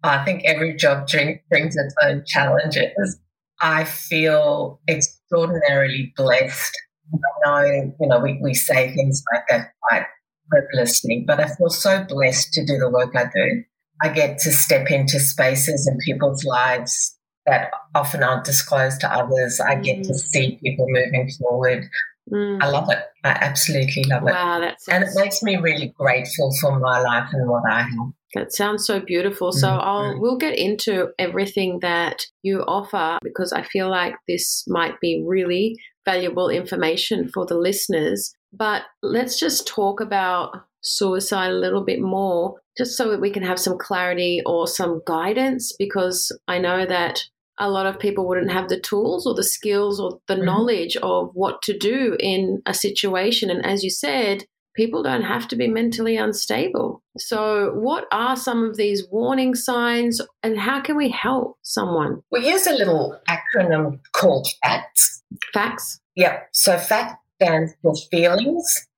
I 0.03 0.25
think 0.25 0.45
every 0.45 0.77
job 0.77 1.09
brings 1.09 1.77
its 1.77 1.95
own 2.05 2.25
challenges. 2.27 3.19
I 3.61 3.85
feel 3.85 4.81
extraordinarily 4.89 6.13
blessed. 6.17 6.77
I 7.13 7.19
know, 7.45 7.95
you 8.01 8.09
know, 8.09 8.19
we, 8.21 8.39
we 8.43 8.55
say 8.55 8.95
things 8.95 9.23
like 9.33 9.45
that 9.49 9.73
quite 9.89 10.07
frivolously, 10.49 11.25
but 11.27 11.41
I 11.41 11.49
feel 11.49 11.71
so 11.71 12.05
blessed 12.05 12.53
to 12.55 12.65
do 12.65 12.79
the 12.79 12.91
work 12.91 13.15
I 13.15 13.25
do. 13.25 13.65
I 14.03 14.09
get 14.09 14.39
to 14.39 14.53
step 14.53 14.91
into 14.91 15.21
spaces 15.21 15.89
in 15.89 15.99
people's 15.99 16.45
lives 16.45 17.17
that 17.47 17.71
often 17.95 18.23
aren't 18.23 18.45
disclosed 18.45 19.01
to 19.01 19.13
others. 19.13 19.61
I 19.61 19.77
get 19.77 19.99
mm. 19.99 20.07
to 20.09 20.15
see 20.15 20.59
people 20.63 20.87
moving 20.89 21.31
forward. 21.39 21.89
Mm. 22.33 22.63
I 22.63 22.69
love 22.69 22.89
it. 22.91 22.99
I 23.23 23.31
absolutely 23.31 24.05
love 24.05 24.23
it. 24.23 24.33
Wow, 24.33 24.61
that's 24.61 24.89
and 24.89 25.05
it 25.05 25.11
makes 25.15 25.43
me 25.43 25.57
really 25.57 25.93
grateful 25.99 26.51
for 26.61 26.79
my 26.79 27.01
life 27.01 27.29
and 27.33 27.49
what 27.49 27.63
I 27.71 27.83
have. 27.83 28.13
That 28.35 28.53
sounds 28.53 28.87
so 28.87 29.01
beautiful. 29.01 29.53
So 29.53 29.69
mm-hmm. 29.69 29.81
I'll 29.81 30.21
we'll 30.21 30.39
get 30.39 30.59
into 30.59 31.09
everything 31.19 31.81
that 31.83 32.27
you 32.43 32.61
offer 32.63 33.19
because 33.23 33.53
I 33.53 33.63
feel 33.63 33.91
like 33.91 34.15
this 34.27 34.65
might 34.67 34.99
be 35.01 35.23
really 35.27 35.77
valuable 36.05 36.49
information 36.49 37.31
for 37.33 37.47
the 37.47 37.57
listeners. 37.57 38.35
But 38.53 38.83
let's 39.03 39.39
just 39.39 39.67
talk 39.67 40.01
about 40.01 40.55
suicide 40.81 41.51
a 41.51 41.59
little 41.59 41.85
bit 41.85 42.01
more 42.01 42.61
just 42.77 42.97
so 42.97 43.11
that 43.11 43.21
we 43.21 43.31
can 43.31 43.43
have 43.43 43.59
some 43.59 43.79
clarity 43.79 44.43
or 44.45 44.67
some 44.67 45.01
guidance 45.07 45.75
because 45.79 46.37
I 46.47 46.59
know 46.59 46.85
that 46.87 47.25
a 47.59 47.71
lot 47.71 47.87
of 47.87 47.99
people 47.99 48.27
wouldn't 48.27 48.51
have 48.51 48.69
the 48.69 48.81
tools 48.81 49.27
or 49.27 49.35
the 49.35 49.45
skills 49.45 50.01
or 50.01 50.19
the 50.27 50.35
mm-hmm. 50.35 50.45
knowledge 50.45 50.97
of 50.97 51.31
what 51.35 51.63
to 51.63 51.77
do 51.77 52.17
in 52.19 52.63
a 52.67 52.75
situation 52.75 53.51
and 53.51 53.65
as 53.65 53.85
you 53.85 53.91
said 53.91 54.45
people 54.75 55.03
don't 55.03 55.23
have 55.23 55.49
to 55.49 55.57
be 55.57 55.69
mentally 55.69 56.17
unstable. 56.17 57.03
So, 57.17 57.73
what 57.75 58.07
are 58.13 58.37
some 58.37 58.65
of 58.65 58.77
these 58.77 59.07
warning 59.11 59.55
signs 59.55 60.21
and 60.43 60.59
how 60.59 60.81
can 60.81 60.97
we 60.97 61.11
help 61.11 61.57
someone? 61.63 62.23
We 62.31 62.49
use 62.49 62.67
a 62.67 62.75
little 62.75 63.19
acronym 63.29 64.01
called 64.13 64.49
FACTS. 64.63 65.23
Facts? 65.53 66.01
Yep. 66.17 66.49
So, 66.53 66.77
FACT 66.77 67.17
stands 67.37 67.73
for 67.83 67.95
feelings, 68.11 68.89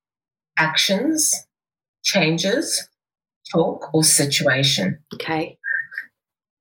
actions, 0.57 1.47
changes, 2.03 2.87
talk, 3.53 3.93
or 3.93 4.03
situation. 4.03 4.99
Okay. 5.13 5.57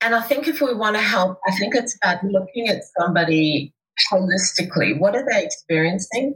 And 0.00 0.14
I 0.14 0.20
think 0.22 0.46
if 0.46 0.60
we 0.60 0.74
want 0.74 0.96
to 0.96 1.02
help, 1.02 1.38
I 1.46 1.52
think 1.52 1.74
it's 1.74 1.96
about 2.02 2.22
looking 2.24 2.68
at 2.68 2.82
somebody 2.98 3.72
holistically. 4.12 4.98
What 4.98 5.16
are 5.16 5.24
they 5.30 5.44
experiencing? 5.44 6.34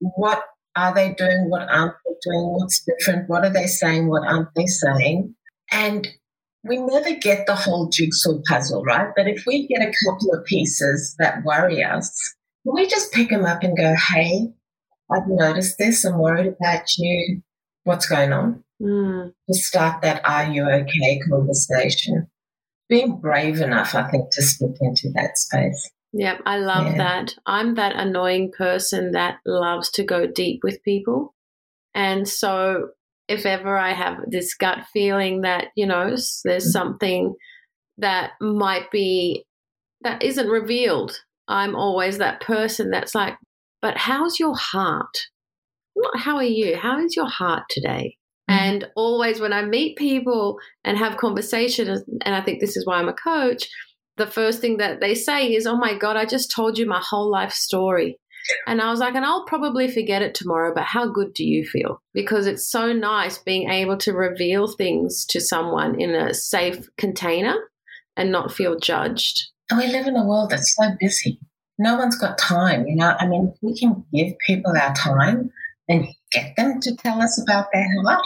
What 0.00 0.42
are 0.76 0.94
they 0.94 1.14
doing? 1.14 1.48
What 1.48 1.68
aren't 1.68 1.94
they 2.06 2.14
doing? 2.22 2.46
What's 2.58 2.84
different? 2.84 3.28
What 3.28 3.44
are 3.44 3.52
they 3.52 3.66
saying? 3.66 4.08
What 4.08 4.26
aren't 4.26 4.48
they 4.56 4.66
saying? 4.66 5.34
And 5.70 6.08
we 6.64 6.78
never 6.78 7.14
get 7.14 7.46
the 7.46 7.54
whole 7.54 7.88
jigsaw 7.88 8.40
puzzle, 8.48 8.82
right? 8.84 9.08
But 9.16 9.28
if 9.28 9.44
we 9.46 9.66
get 9.66 9.82
a 9.82 9.92
couple 10.06 10.34
of 10.34 10.44
pieces 10.44 11.14
that 11.18 11.44
worry 11.44 11.82
us, 11.82 12.34
we 12.64 12.86
just 12.86 13.12
pick 13.12 13.30
them 13.30 13.46
up 13.46 13.62
and 13.62 13.76
go, 13.76 13.94
hey, 14.12 14.48
I've 15.10 15.26
noticed 15.26 15.78
this. 15.78 16.04
I'm 16.04 16.18
worried 16.18 16.54
about 16.60 16.84
you. 16.98 17.40
What's 17.84 18.06
going 18.06 18.32
on? 18.32 18.62
Mm. 18.80 19.32
To 19.48 19.54
start 19.54 20.02
that 20.02 20.22
are 20.28 20.50
you 20.50 20.68
okay 20.68 21.20
conversation. 21.28 22.29
Being 22.90 23.18
brave 23.18 23.60
enough, 23.60 23.94
I 23.94 24.10
think, 24.10 24.26
to 24.32 24.42
step 24.42 24.76
into 24.80 25.10
that 25.14 25.38
space. 25.38 25.90
Yeah, 26.12 26.38
I 26.44 26.58
love 26.58 26.86
Yeah. 26.86 26.98
that. 26.98 27.34
I'm 27.46 27.76
that 27.76 27.96
annoying 27.96 28.52
person 28.52 29.12
that 29.12 29.38
loves 29.46 29.90
to 29.92 30.02
go 30.02 30.26
deep 30.26 30.62
with 30.62 30.82
people. 30.82 31.34
And 31.94 32.28
so 32.28 32.90
if 33.28 33.46
ever 33.46 33.78
I 33.78 33.92
have 33.92 34.18
this 34.26 34.54
gut 34.54 34.86
feeling 34.92 35.42
that, 35.42 35.68
you 35.76 35.86
know, 35.86 36.08
there's 36.44 36.68
mm. 36.68 36.72
something 36.72 37.36
that 37.98 38.32
might 38.40 38.90
be 38.90 39.44
that 40.02 40.22
isn't 40.22 40.48
revealed, 40.48 41.20
I'm 41.46 41.76
always 41.76 42.18
that 42.18 42.40
person 42.40 42.90
that's 42.90 43.14
like, 43.14 43.36
but 43.80 43.96
how's 43.96 44.40
your 44.40 44.56
heart? 44.56 45.28
Not 45.96 46.18
how 46.18 46.36
are 46.36 46.42
you? 46.42 46.76
How 46.76 46.98
is 47.04 47.14
your 47.14 47.28
heart 47.28 47.64
today? 47.70 48.16
Mhm. 48.50 48.58
And 48.58 48.88
always 48.96 49.40
when 49.40 49.52
I 49.52 49.62
meet 49.62 49.96
people 49.96 50.58
and 50.84 50.98
have 50.98 51.16
conversations, 51.16 52.02
and 52.22 52.34
I 52.34 52.40
think 52.40 52.60
this 52.60 52.76
is 52.76 52.86
why 52.86 52.98
I'm 52.98 53.08
a 53.08 53.14
coach, 53.14 53.68
the 54.16 54.26
first 54.26 54.60
thing 54.60 54.78
that 54.78 55.00
they 55.00 55.14
say 55.14 55.52
is, 55.52 55.66
Oh 55.66 55.76
my 55.76 55.96
God, 55.96 56.16
I 56.16 56.24
just 56.24 56.50
told 56.50 56.78
you 56.78 56.86
my 56.86 57.02
whole 57.02 57.30
life 57.30 57.52
story. 57.52 58.18
And 58.66 58.80
I 58.80 58.90
was 58.90 59.00
like, 59.00 59.14
and 59.14 59.24
I'll 59.24 59.44
probably 59.44 59.86
forget 59.86 60.22
it 60.22 60.34
tomorrow, 60.34 60.72
but 60.74 60.84
how 60.84 61.06
good 61.06 61.34
do 61.34 61.44
you 61.44 61.64
feel? 61.64 62.02
Because 62.14 62.46
it's 62.46 62.68
so 62.68 62.92
nice 62.92 63.38
being 63.38 63.70
able 63.70 63.98
to 63.98 64.12
reveal 64.12 64.66
things 64.66 65.26
to 65.26 65.40
someone 65.40 66.00
in 66.00 66.14
a 66.14 66.32
safe 66.32 66.88
container 66.96 67.56
and 68.16 68.32
not 68.32 68.52
feel 68.52 68.78
judged. 68.78 69.50
And 69.70 69.78
we 69.78 69.86
live 69.88 70.06
in 70.06 70.16
a 70.16 70.24
world 70.24 70.50
that's 70.50 70.74
so 70.74 70.90
busy. 70.98 71.38
No 71.78 71.96
one's 71.96 72.16
got 72.16 72.38
time, 72.38 72.86
you 72.86 72.96
know. 72.96 73.14
I 73.18 73.26
mean, 73.26 73.52
we 73.62 73.78
can 73.78 74.04
give 74.12 74.32
people 74.46 74.72
our 74.76 74.94
time 74.94 75.50
and 75.88 76.06
get 76.32 76.54
them 76.56 76.80
to 76.80 76.96
tell 76.96 77.20
us 77.20 77.40
about 77.40 77.66
their 77.72 77.86
heart, 78.02 78.22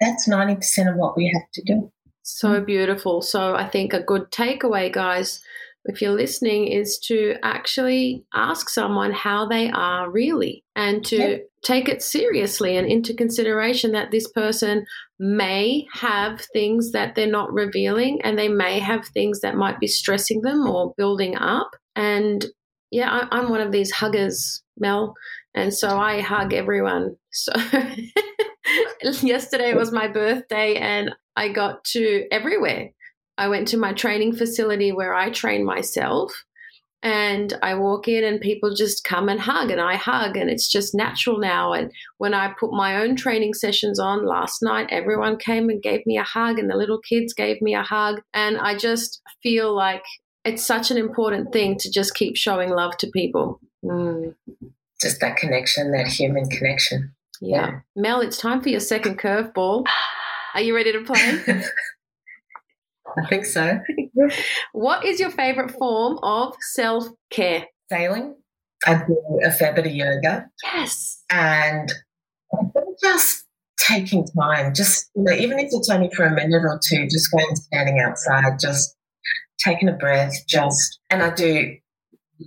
that's 0.00 0.28
90% 0.28 0.90
of 0.90 0.96
what 0.96 1.16
we 1.16 1.30
have 1.32 1.50
to 1.54 1.62
do. 1.62 1.92
So 2.22 2.60
beautiful. 2.60 3.22
So 3.22 3.54
I 3.54 3.66
think 3.66 3.92
a 3.92 4.02
good 4.02 4.30
takeaway, 4.30 4.92
guys, 4.92 5.40
if 5.86 6.02
you're 6.02 6.12
listening, 6.12 6.68
is 6.68 6.98
to 7.06 7.36
actually 7.42 8.24
ask 8.34 8.68
someone 8.68 9.12
how 9.12 9.48
they 9.48 9.70
are 9.70 10.10
really 10.10 10.64
and 10.76 11.04
to 11.06 11.16
Yep. 11.16 11.46
take 11.64 11.88
it 11.88 12.02
seriously 12.02 12.76
and 12.76 12.86
into 12.86 13.14
consideration 13.14 13.92
that 13.92 14.10
this 14.10 14.30
person 14.30 14.84
may 15.18 15.86
have 15.92 16.40
things 16.52 16.92
that 16.92 17.14
they're 17.14 17.26
not 17.26 17.52
revealing 17.52 18.20
and 18.22 18.38
they 18.38 18.48
may 18.48 18.78
have 18.78 19.06
things 19.08 19.40
that 19.40 19.56
might 19.56 19.80
be 19.80 19.86
stressing 19.86 20.42
them 20.42 20.68
or 20.68 20.94
building 20.96 21.36
up. 21.36 21.70
And 21.96 22.46
yeah, 22.90 23.10
I, 23.10 23.36
I'm 23.36 23.50
one 23.50 23.60
of 23.60 23.72
these 23.72 23.90
huggers, 23.90 24.62
Mel. 24.78 25.14
And 25.54 25.72
so 25.74 25.98
I 25.98 26.20
hug 26.20 26.52
everyone. 26.52 27.16
So 27.32 27.52
yesterday 29.22 29.74
was 29.74 29.92
my 29.92 30.08
birthday 30.08 30.76
and 30.76 31.10
I 31.36 31.48
got 31.48 31.84
to 31.92 32.26
everywhere. 32.30 32.90
I 33.36 33.48
went 33.48 33.68
to 33.68 33.76
my 33.76 33.92
training 33.92 34.34
facility 34.34 34.92
where 34.92 35.14
I 35.14 35.30
train 35.30 35.64
myself 35.64 36.32
and 37.02 37.56
I 37.62 37.74
walk 37.74 38.08
in 38.08 38.24
and 38.24 38.40
people 38.40 38.74
just 38.74 39.04
come 39.04 39.28
and 39.28 39.40
hug 39.40 39.70
and 39.70 39.80
I 39.80 39.94
hug 39.94 40.36
and 40.36 40.50
it's 40.50 40.70
just 40.70 40.96
natural 40.96 41.38
now 41.38 41.72
and 41.72 41.92
when 42.16 42.34
I 42.34 42.52
put 42.58 42.72
my 42.72 42.96
own 42.96 43.14
training 43.14 43.54
sessions 43.54 44.00
on 44.00 44.26
last 44.26 44.62
night 44.62 44.88
everyone 44.90 45.36
came 45.36 45.68
and 45.68 45.80
gave 45.80 46.04
me 46.06 46.18
a 46.18 46.24
hug 46.24 46.58
and 46.58 46.68
the 46.68 46.76
little 46.76 46.98
kids 47.08 47.32
gave 47.32 47.62
me 47.62 47.74
a 47.76 47.84
hug 47.84 48.20
and 48.34 48.58
I 48.58 48.76
just 48.76 49.22
feel 49.44 49.74
like 49.74 50.02
it's 50.48 50.66
such 50.66 50.90
an 50.90 50.96
important 50.96 51.52
thing 51.52 51.76
to 51.78 51.90
just 51.90 52.14
keep 52.14 52.36
showing 52.36 52.70
love 52.70 52.96
to 52.98 53.06
people. 53.08 53.60
Mm, 53.84 54.34
Just 55.00 55.20
that 55.20 55.36
connection, 55.36 55.92
that 55.92 56.06
human 56.08 56.46
connection. 56.48 57.14
yeah. 57.40 57.80
Mel, 57.94 58.20
it's 58.20 58.38
time 58.38 58.60
for 58.60 58.68
your 58.68 58.80
second 58.80 59.18
curveball. 59.18 59.86
Are 60.54 60.60
you 60.60 60.74
ready 60.74 60.92
to 60.92 61.02
play? 61.04 61.40
I 63.16 63.26
think 63.28 63.44
so. 63.46 63.78
What 64.72 65.04
is 65.04 65.20
your 65.20 65.30
favorite 65.30 65.70
form 65.72 66.18
of 66.22 66.54
self 66.60 67.06
care? 67.30 67.66
Sailing. 67.90 68.34
I 68.86 68.94
do 69.06 69.40
a 69.44 69.50
fair 69.50 69.72
bit 69.72 69.86
of 69.86 69.92
yoga 69.92 70.46
Yes. 70.64 71.22
and 71.30 71.90
just 73.02 73.44
taking 73.78 74.26
time, 74.38 74.74
just, 74.74 75.08
you 75.14 75.22
know, 75.22 75.32
even 75.32 75.58
if 75.58 75.68
it's 75.72 75.88
only 75.88 76.10
for 76.14 76.24
a 76.24 76.34
minute 76.34 76.62
or 76.64 76.78
two, 76.88 77.04
just 77.06 77.30
going 77.32 77.54
standing 77.56 77.98
outside, 78.00 78.58
just 78.60 78.94
taking 79.58 79.88
a 79.88 79.92
breath, 79.92 80.34
just, 80.46 81.00
and 81.10 81.22
I 81.22 81.34
do 81.34 81.74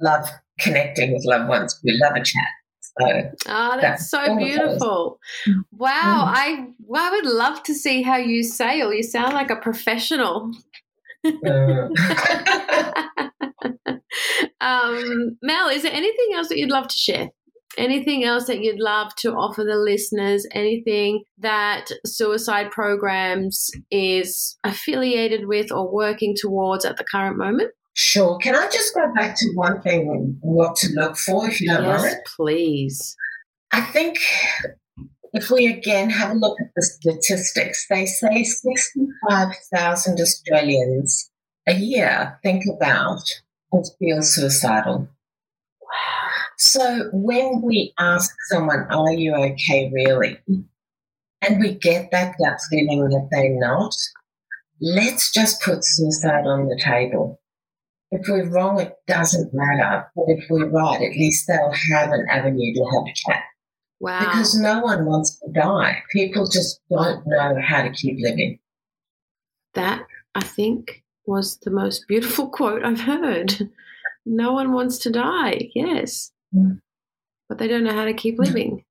love 0.02 0.28
connecting 0.60 1.14
with 1.14 1.24
loved 1.26 1.50
ones. 1.50 1.80
We 1.84 2.00
love 2.04 2.14
a 2.16 2.24
chat. 2.24 2.48
So 3.00 3.06
Ah, 3.48 3.78
that's 3.80 3.82
That's 3.82 4.10
so 4.10 4.20
all 4.20 4.38
it 4.38 4.44
is. 4.44 4.56
beautiful. 4.58 5.20
Wow. 5.72 6.26
I 6.28 6.68
I 6.96 7.10
would 7.12 7.26
love 7.26 7.64
to 7.64 7.74
see 7.74 8.02
how 8.02 8.18
you 8.18 8.44
sail. 8.44 8.94
You 8.94 9.04
sound 9.04 9.34
like 9.34 9.50
a 9.50 9.56
professional. 9.56 10.52
uh, 11.26 11.30
um, 14.62 15.38
Mel, 15.42 15.70
is 15.70 15.84
there 15.84 15.94
anything 15.94 16.30
else 16.36 16.50
that 16.50 16.58
you'd 16.58 16.70
love 16.70 16.88
to 16.88 16.98
share? 16.98 17.30
Anything 17.78 18.24
else 18.24 18.46
that 18.48 18.62
you'd 18.62 18.80
love 18.80 19.16
to 19.18 19.34
offer 19.34 19.64
the 19.64 19.76
listeners? 19.76 20.46
Anything 20.52 21.24
that 21.38 21.86
suicide 22.06 22.72
programs 22.72 23.72
is 23.90 24.58
affiliated 24.64 25.48
with 25.48 25.72
or 25.72 25.92
working 25.92 26.36
towards 26.38 26.86
at 26.86 26.98
the 26.98 27.04
current 27.04 27.38
moment? 27.38 27.72
sure. 27.94 28.38
Can 28.38 28.56
I 28.56 28.70
just 28.70 28.94
go 28.96 29.14
back 29.14 29.36
to 29.38 29.52
one 29.54 29.82
thing, 29.82 30.38
what 30.42 30.76
to 30.78 30.90
look 30.94 31.18
for, 31.18 31.48
if 31.48 31.62
you 31.62 31.70
don't 31.70 31.84
yes, 31.84 32.02
mind? 32.02 32.16
please. 32.36 33.16
I 33.72 33.82
think 33.82 34.18
if 35.34 35.50
we 35.50 35.68
again 35.68 36.10
have 36.10 36.32
a 36.32 36.40
look 36.40 36.60
at 36.60 36.72
the 36.76 36.82
statistics, 36.82 37.86
they 37.90 38.06
say 38.06 38.44
65,000 38.44 40.20
Australians 40.20 41.30
a 41.68 41.74
year 41.74 42.40
think 42.44 42.64
about 42.74 43.22
or 43.72 43.84
feel 44.00 44.22
suicidal. 44.22 45.08
So 46.64 47.10
when 47.12 47.64
we 47.64 47.92
ask 47.98 48.36
someone, 48.52 48.86
Are 48.92 49.12
you 49.12 49.34
okay, 49.34 49.90
really? 49.92 50.38
And 51.42 51.60
we 51.60 51.74
get 51.74 52.12
that 52.12 52.36
gut 52.38 52.60
feeling 52.70 53.04
that 53.10 53.30
they're 53.32 53.58
not, 53.60 53.96
let's 54.80 55.32
just 55.34 55.60
put 55.64 55.84
suicide 55.84 56.46
on 56.46 56.68
the 56.68 56.80
table. 56.80 57.42
If 58.12 58.28
we're 58.28 58.48
wrong, 58.48 58.80
it 58.80 58.94
doesn't 59.08 59.52
matter. 59.56 60.06
But 60.16 60.26
if 60.28 60.46
we're 60.52 60.70
right, 60.70 61.02
at 61.02 61.18
least 61.18 61.48
they'll 61.48 61.74
have 61.94 62.12
an 62.12 62.28
avenue 62.30 62.74
to 62.76 62.86
have 62.94 63.04
a 63.08 63.14
chat 63.16 63.44
Wow. 64.00 64.20
because 64.20 64.54
no 64.60 64.82
one 64.82 65.08
wants 65.08 65.40
to 65.40 65.52
die. 65.52 66.04
People 66.12 66.48
just 66.48 66.80
don't 66.92 67.26
know 67.26 67.56
how 67.60 67.82
to 67.82 67.90
keep 67.90 68.18
living. 68.20 68.60
That, 69.74 70.06
I 70.36 70.44
think, 70.44 71.04
was 71.26 71.58
the 71.58 71.72
most 71.72 72.08
beautiful 72.08 72.50
quote 72.52 72.84
I've 72.86 73.02
heard. 73.02 73.68
No 74.28 74.54
one 74.54 74.74
wants 74.74 75.00
to 75.00 75.10
die, 75.10 75.72
yes. 75.74 76.32
But 76.52 77.58
they 77.58 77.68
don't 77.68 77.84
know 77.84 77.94
how 77.94 78.06
to 78.06 78.14
keep 78.14 78.40
living. 78.40 78.84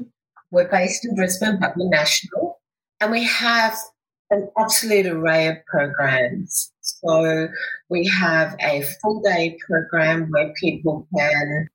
We're 0.52 0.70
based 0.70 1.06
in 1.06 1.16
Brisbane, 1.16 1.60
but 1.60 1.74
we're 1.78 1.90
national. 1.90 2.60
And 3.00 3.12
we 3.12 3.24
have 3.24 3.78
an 4.30 4.50
absolute 4.58 5.06
array 5.06 5.48
of 5.48 5.58
programs. 5.66 6.71
So 7.04 7.48
we 7.90 8.08
have 8.08 8.56
a 8.60 8.84
full 9.02 9.22
day 9.22 9.58
program 9.68 10.30
where 10.30 10.54
people 10.60 11.08
can 11.18 11.68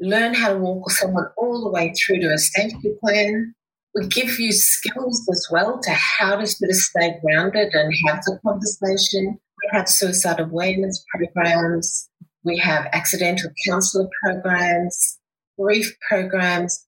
learn 0.00 0.34
how 0.34 0.52
to 0.52 0.58
walk 0.58 0.86
with 0.86 0.94
someone 0.94 1.26
all 1.36 1.62
the 1.62 1.70
way 1.70 1.92
through 1.92 2.20
to 2.20 2.32
a 2.32 2.38
safety 2.38 2.92
plan. 3.00 3.54
We 3.94 4.08
give 4.08 4.38
you 4.38 4.52
skills 4.52 5.26
as 5.30 5.46
well 5.50 5.80
to 5.80 5.90
how 5.90 6.36
to 6.36 6.46
sort 6.46 6.70
of 6.70 6.76
stay 6.76 7.18
grounded 7.24 7.72
and 7.72 7.94
have 8.06 8.22
the 8.24 8.38
conversation. 8.44 9.38
We 9.38 9.78
have 9.78 9.88
suicide 9.88 10.40
awareness 10.40 11.04
programs. 11.14 12.08
We 12.42 12.58
have 12.58 12.88
accidental 12.92 13.50
counselor 13.66 14.08
programs, 14.22 15.18
grief 15.58 15.96
programs, 16.06 16.86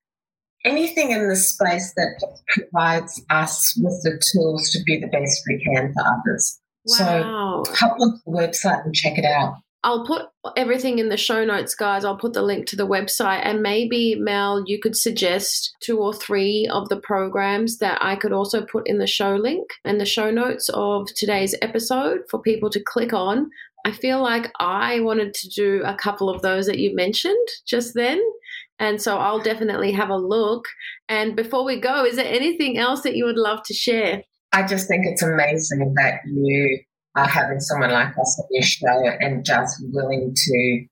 anything 0.65 1.13
in 1.13 1.29
the 1.29 1.37
space 1.37 1.95
that 1.97 2.21
provides 2.49 3.23
us 3.31 3.75
with 3.81 4.03
the 4.03 4.21
tools 4.33 4.71
to 4.73 4.83
be 4.85 4.99
the 4.99 5.07
best 5.07 5.43
we 5.49 5.65
can 5.65 5.95
for 5.95 6.03
others. 6.03 6.61
Wow. 6.87 7.65
So 7.65 7.75
hop 7.75 7.97
on 8.01 8.21
the 8.25 8.33
website 8.33 8.85
and 8.85 8.95
check 8.95 9.19
it 9.19 9.25
out. 9.25 9.57
I'll 9.87 10.05
put 10.05 10.27
everything 10.57 10.99
in 10.99 11.11
the 11.11 11.17
show 11.17 11.45
notes, 11.45 11.77
guys. 11.77 12.05
I'll 12.05 12.17
put 12.17 12.33
the 12.33 12.43
link 12.43 12.67
to 12.67 12.77
the 12.77 12.89
website. 12.89 13.43
And 13.45 13.63
maybe, 13.63 14.17
Mel, 14.17 14.65
you 14.67 14.81
could 14.81 14.97
suggest 14.97 15.77
two 15.81 15.99
or 15.99 16.13
three 16.13 16.69
of 16.73 16.89
the 16.89 16.97
programs 16.97 17.79
that 17.79 17.99
I 18.01 18.17
could 18.17 18.33
also 18.33 18.67
put 18.67 18.89
in 18.89 18.99
the 18.99 19.07
show 19.07 19.37
link 19.37 19.71
and 19.85 20.01
the 20.01 20.05
show 20.05 20.33
notes 20.33 20.69
of 20.75 21.07
today's 21.15 21.55
episode 21.63 22.23
for 22.29 22.43
people 22.43 22.69
to 22.71 22.83
click 22.83 23.13
on. 23.13 23.49
I 23.85 23.93
feel 23.93 24.21
like 24.21 24.51
I 24.59 24.99
wanted 24.99 25.35
to 25.35 25.49
do 25.51 25.83
a 25.85 25.95
couple 25.95 26.29
of 26.29 26.43
those 26.43 26.67
that 26.67 26.81
you 26.81 26.93
mentioned 26.97 27.47
just 27.65 27.95
then. 27.95 28.21
And 28.81 29.01
so 29.01 29.19
I'll 29.19 29.41
definitely 29.41 29.93
have 29.93 30.11
a 30.11 30.17
look. 30.17 30.65
And 31.09 31.37
before 31.37 31.65
we 31.65 31.81
go, 31.81 32.05
is 32.05 32.17
there 32.17 32.27
anything 32.27 32.77
else 32.77 33.03
that 33.03 33.15
you 33.15 33.25
would 33.25 33.39
love 33.39 33.63
to 33.67 33.73
share? 33.73 34.25
I 34.53 34.67
just 34.67 34.89
think 34.89 35.05
it's 35.07 35.23
amazing 35.23 35.95
that 35.97 36.21
you 36.27 36.81
are 37.15 37.27
having 37.27 37.61
someone 37.61 37.91
like 37.91 38.17
us 38.19 38.41
on 38.41 38.47
your 38.51 38.63
show 38.63 39.17
and 39.21 39.45
just 39.45 39.83
willing 39.93 40.35
to 40.35 40.87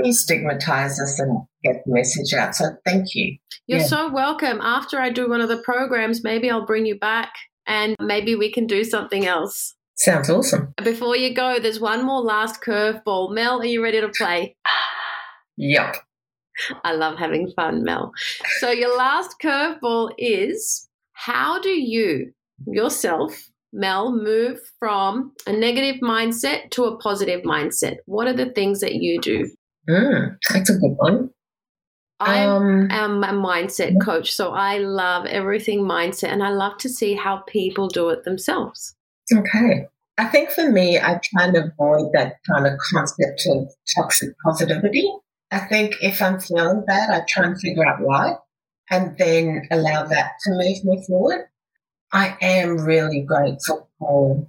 destigmatize 0.00 1.00
us 1.00 1.18
and 1.18 1.40
get 1.62 1.82
the 1.84 1.92
message 1.92 2.32
out. 2.34 2.54
So 2.54 2.64
thank 2.84 3.14
you. 3.14 3.36
You're 3.66 3.80
yeah. 3.80 3.86
so 3.86 4.10
welcome. 4.10 4.60
After 4.62 4.98
I 5.00 5.10
do 5.10 5.28
one 5.28 5.40
of 5.40 5.48
the 5.48 5.62
programs, 5.62 6.24
maybe 6.24 6.50
I'll 6.50 6.66
bring 6.66 6.86
you 6.86 6.98
back 6.98 7.32
and 7.66 7.96
maybe 8.00 8.34
we 8.34 8.50
can 8.50 8.66
do 8.66 8.84
something 8.84 9.26
else. 9.26 9.74
Sounds 9.96 10.30
awesome. 10.30 10.72
Before 10.82 11.16
you 11.16 11.34
go, 11.34 11.58
there's 11.58 11.80
one 11.80 12.04
more 12.04 12.20
last 12.20 12.62
curveball. 12.62 13.34
Mel, 13.34 13.60
are 13.60 13.66
you 13.66 13.82
ready 13.82 14.00
to 14.00 14.08
play? 14.08 14.56
yep. 15.56 15.96
I 16.84 16.92
love 16.92 17.18
having 17.18 17.52
fun, 17.54 17.84
Mel. 17.84 18.12
So, 18.58 18.70
your 18.70 18.96
last 18.96 19.36
curveball 19.42 20.10
is 20.18 20.88
how 21.12 21.60
do 21.60 21.70
you 21.70 22.32
yourself 22.66 23.48
Mel, 23.72 24.12
move 24.12 24.60
from 24.78 25.32
a 25.46 25.52
negative 25.52 26.00
mindset 26.00 26.70
to 26.70 26.84
a 26.84 26.96
positive 26.98 27.42
mindset? 27.42 27.96
What 28.06 28.26
are 28.26 28.32
the 28.32 28.50
things 28.50 28.80
that 28.80 28.94
you 28.94 29.20
do? 29.20 29.50
Mm, 29.88 30.36
that's 30.50 30.70
a 30.70 30.78
good 30.78 30.94
one. 30.96 31.30
I 32.20 32.44
um, 32.44 32.88
am 32.90 33.22
a 33.22 33.28
mindset 33.28 34.00
coach, 34.02 34.32
so 34.32 34.52
I 34.52 34.78
love 34.78 35.26
everything 35.26 35.80
mindset 35.80 36.32
and 36.32 36.42
I 36.42 36.48
love 36.48 36.78
to 36.78 36.88
see 36.88 37.14
how 37.14 37.44
people 37.46 37.88
do 37.88 38.08
it 38.08 38.24
themselves. 38.24 38.96
Okay. 39.32 39.86
I 40.16 40.24
think 40.24 40.50
for 40.50 40.68
me, 40.68 40.98
I 40.98 41.20
try 41.22 41.44
and 41.44 41.56
avoid 41.56 42.10
that 42.14 42.36
kind 42.50 42.66
of 42.66 42.72
concept 42.92 43.46
of 43.50 43.68
toxic 43.94 44.30
positivity. 44.44 45.08
I 45.52 45.60
think 45.60 45.94
if 46.02 46.20
I'm 46.20 46.40
feeling 46.40 46.84
bad, 46.86 47.10
I 47.10 47.24
try 47.28 47.44
and 47.46 47.60
figure 47.60 47.86
out 47.86 48.00
why 48.00 48.34
and 48.90 49.16
then 49.16 49.68
allow 49.70 50.04
that 50.06 50.32
to 50.44 50.50
move 50.50 50.84
me 50.84 51.04
forward. 51.06 51.46
I 52.12 52.36
am 52.40 52.78
really 52.78 53.22
grateful 53.22 53.88
for 53.98 54.46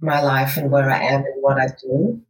my 0.00 0.20
life 0.20 0.56
and 0.56 0.70
where 0.70 0.90
I 0.90 1.02
am 1.02 1.20
and 1.20 1.34
what 1.40 1.60
I 1.60 1.68
do. 1.82 2.20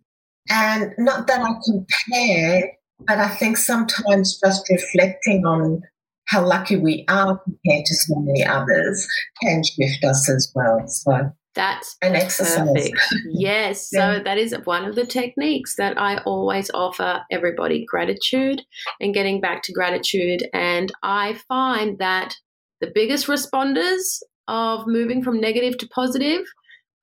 And 0.50 0.92
not 0.98 1.26
that 1.28 1.40
I 1.40 1.52
compare, 1.64 2.72
but 3.06 3.18
I 3.18 3.28
think 3.28 3.56
sometimes 3.56 4.38
just 4.44 4.68
reflecting 4.68 5.46
on 5.46 5.82
how 6.26 6.44
lucky 6.46 6.76
we 6.76 7.04
are 7.08 7.38
compared 7.38 7.84
to 7.84 7.94
so 7.94 8.14
many 8.16 8.44
others 8.44 9.06
can 9.42 9.62
shift 9.62 10.04
us 10.04 10.28
as 10.28 10.50
well. 10.54 10.82
So 10.86 11.32
that's 11.54 11.96
an 12.00 12.16
exercise. 12.16 12.66
Perfect. 12.66 12.98
yes. 13.30 13.90
yeah. 13.92 14.16
So 14.16 14.24
that 14.24 14.38
is 14.38 14.54
one 14.64 14.84
of 14.84 14.94
the 14.94 15.04
techniques 15.04 15.76
that 15.76 15.98
I 15.98 16.18
always 16.18 16.70
offer 16.72 17.22
everybody 17.30 17.84
gratitude 17.84 18.62
and 19.00 19.14
getting 19.14 19.40
back 19.40 19.62
to 19.64 19.72
gratitude. 19.72 20.48
And 20.54 20.90
I 21.02 21.38
find 21.48 21.98
that 21.98 22.34
the 22.80 22.90
biggest 22.92 23.26
responders 23.26 24.20
of 24.52 24.86
moving 24.86 25.22
from 25.22 25.40
negative 25.40 25.78
to 25.78 25.88
positive 25.88 26.44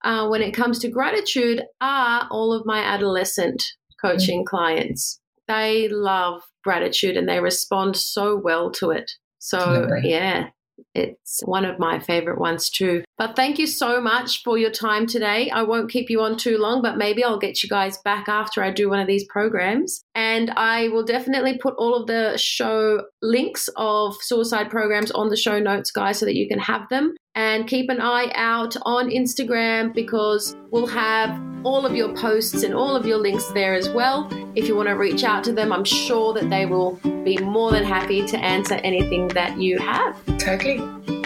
uh, 0.03 0.27
when 0.27 0.43
it 0.43 0.53
comes 0.53 0.77
to 0.79 0.87
gratitude 0.87 1.63
are 1.81 2.27
all 2.29 2.53
of 2.53 2.65
my 2.65 2.79
adolescent 2.79 3.63
coaching 3.99 4.41
mm-hmm. 4.41 4.55
clients. 4.55 5.19
They 5.47 5.89
love 5.89 6.43
gratitude 6.63 7.17
and 7.17 7.27
they 7.27 7.39
respond 7.39 7.97
so 7.97 8.37
well 8.37 8.69
to 8.73 8.91
it. 8.91 9.11
So, 9.39 9.89
yeah, 10.03 10.49
it's 10.95 11.41
one 11.45 11.65
of 11.65 11.79
my 11.79 11.99
favorite 11.99 12.39
ones 12.39 12.69
too. 12.69 13.03
But 13.17 13.35
thank 13.35 13.59
you 13.59 13.67
so 13.67 14.01
much 14.01 14.43
for 14.43 14.57
your 14.57 14.71
time 14.71 15.05
today. 15.05 15.49
I 15.49 15.63
won't 15.63 15.91
keep 15.91 16.09
you 16.09 16.21
on 16.21 16.37
too 16.37 16.57
long, 16.57 16.81
but 16.81 16.97
maybe 16.97 17.23
I'll 17.23 17.39
get 17.39 17.63
you 17.63 17.69
guys 17.69 17.97
back 17.99 18.29
after 18.29 18.63
I 18.63 18.71
do 18.71 18.89
one 18.89 18.99
of 18.99 19.07
these 19.07 19.25
programs. 19.25 20.03
And 20.15 20.51
I 20.51 20.87
will 20.89 21.03
definitely 21.03 21.57
put 21.57 21.75
all 21.77 21.95
of 21.95 22.07
the 22.07 22.37
show 22.37 23.03
links 23.21 23.69
of 23.75 24.15
suicide 24.21 24.69
programs 24.69 25.11
on 25.11 25.29
the 25.29 25.37
show 25.37 25.59
notes, 25.59 25.91
guys, 25.91 26.19
so 26.19 26.25
that 26.25 26.35
you 26.35 26.47
can 26.47 26.59
have 26.59 26.87
them. 26.89 27.15
And 27.35 27.67
keep 27.67 27.89
an 27.89 28.01
eye 28.01 28.31
out 28.35 28.75
on 28.83 29.09
Instagram 29.09 29.93
because 29.93 30.55
we'll 30.71 30.87
have 30.87 31.39
all 31.63 31.85
of 31.85 31.95
your 31.95 32.13
posts 32.15 32.63
and 32.63 32.73
all 32.73 32.95
of 32.95 33.05
your 33.05 33.17
links 33.17 33.45
there 33.51 33.73
as 33.73 33.89
well. 33.89 34.29
If 34.55 34.67
you 34.67 34.75
want 34.75 34.89
to 34.89 34.95
reach 34.95 35.23
out 35.23 35.43
to 35.45 35.53
them, 35.53 35.71
I'm 35.71 35.85
sure 35.85 36.33
that 36.33 36.49
they 36.49 36.65
will 36.65 36.93
be 37.23 37.37
more 37.37 37.71
than 37.71 37.83
happy 37.83 38.25
to 38.27 38.37
answer 38.37 38.75
anything 38.75 39.27
that 39.29 39.59
you 39.59 39.77
have. 39.79 40.15
Totally. 40.37 40.79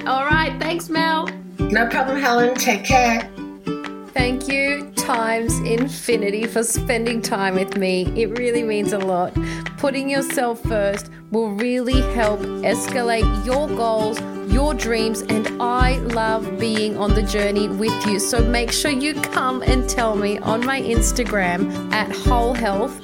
All 0.05 0.25
right. 0.25 0.55
Thanks, 0.59 0.89
Mel. 0.89 1.29
No 1.59 1.87
problem, 1.87 2.19
Helen. 2.19 2.55
Take 2.55 2.83
care. 2.83 3.29
Thank 4.13 4.47
you 4.47 4.91
times 4.95 5.57
infinity 5.59 6.45
for 6.45 6.63
spending 6.63 7.21
time 7.21 7.55
with 7.55 7.77
me. 7.77 8.03
It 8.15 8.37
really 8.37 8.63
means 8.63 8.93
a 8.93 8.99
lot. 8.99 9.35
Putting 9.77 10.09
yourself 10.09 10.61
first 10.61 11.09
will 11.31 11.49
really 11.49 12.01
help 12.13 12.39
escalate 12.39 13.45
your 13.45 13.67
goals, 13.67 14.21
your 14.53 14.73
dreams, 14.73 15.21
and 15.23 15.61
I 15.61 15.97
love 15.97 16.59
being 16.59 16.95
on 16.95 17.15
the 17.15 17.23
journey 17.23 17.67
with 17.67 18.05
you. 18.05 18.19
So 18.19 18.39
make 18.39 18.71
sure 18.71 18.91
you 18.91 19.13
come 19.15 19.61
and 19.63 19.89
tell 19.89 20.15
me 20.15 20.37
on 20.39 20.65
my 20.65 20.81
Instagram 20.81 21.91
at 21.91 22.15
Whole 22.15 22.53
Health, 22.53 23.03